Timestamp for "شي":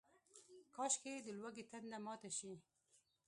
2.37-2.53